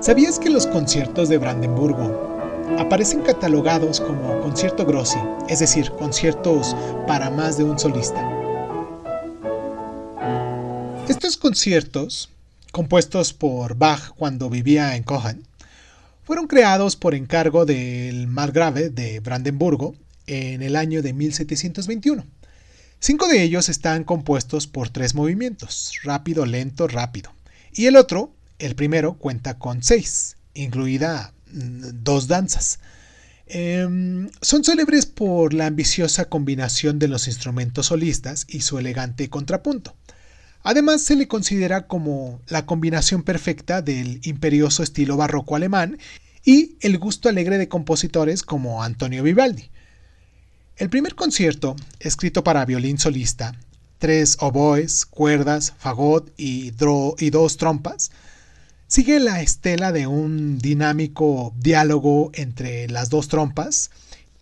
¿Sabías 0.00 0.38
que 0.38 0.50
los 0.50 0.66
conciertos 0.66 1.30
de 1.30 1.38
Brandenburgo 1.38 2.38
aparecen 2.78 3.22
catalogados 3.22 4.00
como 4.00 4.40
concierto 4.40 4.84
grossi, 4.84 5.18
es 5.48 5.60
decir, 5.60 5.90
conciertos 5.92 6.76
para 7.06 7.30
más 7.30 7.56
de 7.56 7.64
un 7.64 7.78
solista? 7.78 8.22
Estos 11.08 11.38
conciertos, 11.38 12.30
compuestos 12.72 13.32
por 13.32 13.76
Bach 13.76 14.10
cuando 14.16 14.50
vivía 14.50 14.96
en 14.96 15.02
Cohan, 15.02 15.42
fueron 16.24 16.46
creados 16.46 16.94
por 16.94 17.14
encargo 17.14 17.64
del 17.64 18.26
margrave 18.26 18.90
de 18.90 19.20
Brandenburgo 19.20 19.94
en 20.26 20.62
el 20.62 20.76
año 20.76 21.00
de 21.00 21.14
1721. 21.14 22.24
Cinco 22.98 23.28
de 23.28 23.42
ellos 23.42 23.70
están 23.70 24.04
compuestos 24.04 24.66
por 24.66 24.90
tres 24.90 25.14
movimientos, 25.14 25.92
rápido, 26.02 26.44
lento, 26.44 26.86
rápido. 26.86 27.32
Y 27.72 27.86
el 27.86 27.96
otro, 27.96 28.35
el 28.58 28.74
primero, 28.74 29.14
cuenta 29.14 29.58
con 29.58 29.82
seis, 29.82 30.36
incluida 30.54 31.32
mm, 31.52 32.02
dos 32.02 32.28
danzas. 32.28 32.78
Em, 33.46 34.28
son 34.40 34.64
célebres 34.64 35.06
por 35.06 35.54
la 35.54 35.66
ambiciosa 35.66 36.24
combinación 36.24 36.98
de 36.98 37.08
los 37.08 37.28
instrumentos 37.28 37.86
solistas 37.86 38.44
y 38.48 38.62
su 38.62 38.78
elegante 38.78 39.28
contrapunto. 39.30 39.94
Además, 40.64 41.02
se 41.02 41.14
le 41.14 41.28
considera 41.28 41.86
como 41.86 42.40
la 42.48 42.66
combinación 42.66 43.22
perfecta 43.22 43.82
del 43.82 44.20
imperioso 44.24 44.82
estilo 44.82 45.16
barroco 45.16 45.54
alemán 45.54 45.98
y 46.44 46.76
el 46.80 46.98
gusto 46.98 47.28
alegre 47.28 47.56
de 47.56 47.68
compositores 47.68 48.42
como 48.42 48.82
Antonio 48.82 49.22
Vivaldi. 49.22 49.70
El 50.76 50.90
primer 50.90 51.14
concierto, 51.14 51.76
escrito 52.00 52.42
para 52.42 52.64
violín 52.64 52.98
solista, 52.98 53.54
tres 53.98 54.36
oboes, 54.40 55.06
cuerdas, 55.06 55.72
fagot 55.78 56.32
y, 56.36 56.72
y 57.18 57.30
dos 57.30 57.56
trompas, 57.56 58.10
sigue 58.88 59.18
la 59.18 59.42
estela 59.42 59.92
de 59.92 60.06
un 60.06 60.58
dinámico 60.58 61.52
diálogo 61.58 62.30
entre 62.34 62.88
las 62.88 63.10
dos 63.10 63.28
trompas 63.28 63.90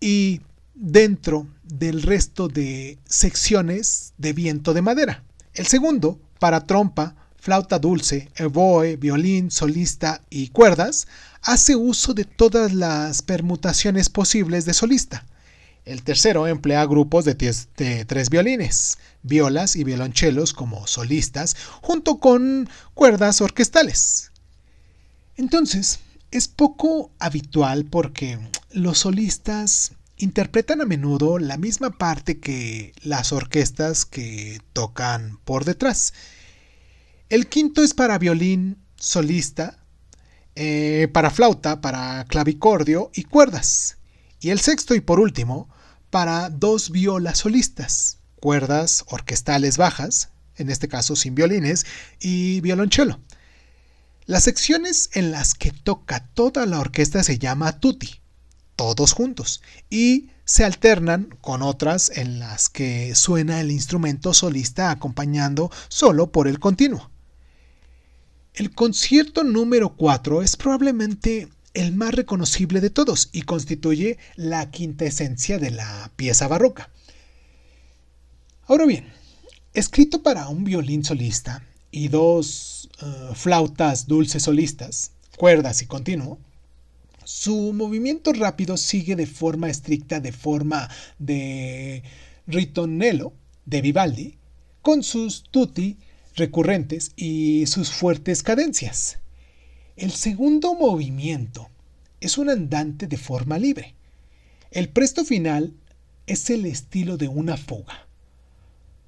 y 0.00 0.40
dentro 0.74 1.46
del 1.62 2.02
resto 2.02 2.48
de 2.48 2.98
secciones 3.06 4.12
de 4.18 4.32
viento 4.32 4.74
de 4.74 4.82
madera. 4.82 5.24
El 5.54 5.66
segundo, 5.66 6.18
para 6.38 6.66
trompa, 6.66 7.14
flauta 7.38 7.78
dulce, 7.78 8.30
oboe, 8.40 8.96
violín, 8.96 9.50
solista 9.50 10.20
y 10.30 10.48
cuerdas, 10.48 11.06
hace 11.42 11.76
uso 11.76 12.12
de 12.12 12.24
todas 12.24 12.72
las 12.72 13.22
permutaciones 13.22 14.08
posibles 14.08 14.64
de 14.64 14.74
solista. 14.74 15.24
El 15.84 16.02
tercero 16.02 16.46
emplea 16.46 16.86
grupos 16.86 17.26
de, 17.26 17.34
de, 17.34 18.04
tres 18.06 18.30
violines, 18.30 18.98
violas 19.22 19.76
y 19.76 19.84
violonchelos 19.84 20.54
como 20.54 20.86
solistas, 20.86 21.56
junto 21.82 22.18
con 22.18 22.68
cuerdas 22.94 23.42
orquestales. 23.42 24.30
Entonces, 25.36 26.00
es 26.30 26.48
poco 26.48 27.12
habitual 27.18 27.84
porque 27.84 28.38
los 28.72 28.98
solistas 28.98 29.92
interpretan 30.16 30.80
a 30.80 30.84
menudo 30.84 31.38
la 31.38 31.56
misma 31.56 31.90
parte 31.98 32.38
que 32.38 32.92
las 33.02 33.32
orquestas 33.32 34.04
que 34.04 34.60
tocan 34.72 35.38
por 35.44 35.64
detrás. 35.64 36.12
El 37.28 37.48
quinto 37.48 37.82
es 37.82 37.94
para 37.94 38.18
violín 38.18 38.78
solista, 38.96 39.78
eh, 40.54 41.08
para 41.12 41.30
flauta, 41.30 41.80
para 41.80 42.24
clavicordio 42.26 43.10
y 43.14 43.24
cuerdas. 43.24 43.98
Y 44.40 44.50
el 44.50 44.60
sexto 44.60 44.94
y 44.94 45.00
por 45.00 45.20
último, 45.20 45.68
para 46.10 46.48
dos 46.48 46.90
violas 46.90 47.38
solistas, 47.38 48.18
cuerdas 48.36 49.04
orquestales 49.08 49.78
bajas, 49.78 50.30
en 50.56 50.70
este 50.70 50.86
caso 50.86 51.16
sin 51.16 51.34
violines, 51.34 51.86
y 52.20 52.60
violonchelo. 52.60 53.18
Las 54.26 54.44
secciones 54.44 55.10
en 55.12 55.30
las 55.30 55.52
que 55.52 55.70
toca 55.70 56.28
toda 56.32 56.64
la 56.64 56.80
orquesta 56.80 57.22
se 57.22 57.38
llama 57.38 57.78
tutti 57.78 58.20
todos 58.74 59.12
juntos 59.12 59.62
y 59.90 60.30
se 60.46 60.64
alternan 60.64 61.36
con 61.42 61.60
otras 61.60 62.10
en 62.14 62.38
las 62.38 62.70
que 62.70 63.14
suena 63.14 63.60
el 63.60 63.70
instrumento 63.70 64.32
solista 64.32 64.90
acompañando 64.90 65.70
solo 65.88 66.32
por 66.32 66.48
el 66.48 66.58
continuo. 66.58 67.10
El 68.54 68.74
concierto 68.74 69.44
número 69.44 69.94
4 69.94 70.40
es 70.40 70.56
probablemente 70.56 71.48
el 71.74 71.92
más 71.92 72.14
reconocible 72.14 72.80
de 72.80 72.88
todos 72.88 73.28
y 73.30 73.42
constituye 73.42 74.16
la 74.36 74.70
quinta 74.70 75.04
esencia 75.04 75.58
de 75.58 75.70
la 75.70 76.10
pieza 76.16 76.48
barroca. 76.48 76.88
Ahora 78.62 78.86
bien, 78.86 79.12
escrito 79.74 80.22
para 80.22 80.48
un 80.48 80.64
violín 80.64 81.04
solista 81.04 81.62
y 81.94 82.08
dos 82.08 82.90
eh, 83.00 83.34
flautas 83.34 84.08
dulces 84.08 84.42
solistas, 84.42 85.12
cuerdas 85.36 85.80
y 85.80 85.86
continuo, 85.86 86.40
su 87.22 87.72
movimiento 87.72 88.32
rápido 88.32 88.76
sigue 88.76 89.14
de 89.14 89.26
forma 89.26 89.70
estricta 89.70 90.18
de 90.18 90.32
forma 90.32 90.90
de 91.20 92.02
ritornello 92.48 93.32
de 93.64 93.80
Vivaldi, 93.80 94.38
con 94.82 95.04
sus 95.04 95.44
tutti 95.44 95.96
recurrentes 96.34 97.12
y 97.14 97.64
sus 97.66 97.92
fuertes 97.92 98.42
cadencias. 98.42 99.18
El 99.94 100.10
segundo 100.10 100.74
movimiento 100.74 101.68
es 102.20 102.38
un 102.38 102.50
andante 102.50 103.06
de 103.06 103.18
forma 103.18 103.56
libre. 103.56 103.94
El 104.72 104.88
presto 104.88 105.24
final 105.24 105.72
es 106.26 106.50
el 106.50 106.66
estilo 106.66 107.18
de 107.18 107.28
una 107.28 107.56
fuga. 107.56 108.03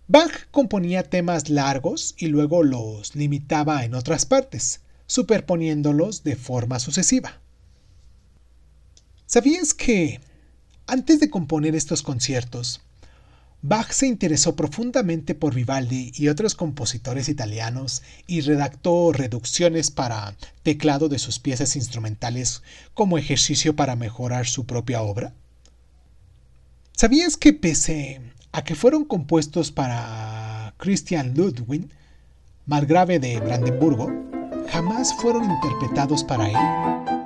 Bach 0.09 0.47
componía 0.53 1.03
temas 1.03 1.50
largos 1.50 2.15
y 2.17 2.28
luego 2.28 2.62
los 2.62 3.17
limitaba 3.17 3.84
en 3.84 3.94
otras 3.94 4.25
partes, 4.25 4.81
superponiéndolos 5.09 6.22
de 6.22 6.37
forma 6.37 6.78
sucesiva. 6.78 7.41
¿Sabías 9.27 9.75
que, 9.75 10.21
antes 10.87 11.19
de 11.19 11.28
componer 11.28 11.75
estos 11.75 12.03
conciertos, 12.05 12.83
Bach 13.62 13.91
se 13.91 14.06
interesó 14.06 14.55
profundamente 14.55 15.34
por 15.34 15.55
Vivaldi 15.55 16.12
y 16.15 16.28
otros 16.28 16.55
compositores 16.55 17.28
italianos 17.28 18.03
y 18.28 18.43
redactó 18.43 19.11
reducciones 19.11 19.91
para 19.91 20.37
teclado 20.62 21.09
de 21.09 21.19
sus 21.19 21.41
piezas 21.41 21.75
instrumentales 21.75 22.62
como 22.94 23.19
ejercicio 23.19 23.75
para 23.75 23.97
mejorar 23.97 24.47
su 24.47 24.67
propia 24.67 25.03
obra? 25.03 25.34
¿Sabías 26.93 27.37
que 27.37 27.53
pese 27.53 28.21
a 28.56 28.65
que 28.65 28.75
fueron 28.75 29.05
compuestos 29.05 29.71
para 29.71 30.72
Christian 30.78 31.34
Ludwig, 31.37 31.91
margrave 32.65 33.19
de 33.19 33.39
Brandenburgo, 33.39 34.11
jamás 34.71 35.15
fueron 35.21 35.44
interpretados 35.44 36.25
para 36.25 36.49
él? 36.49 37.25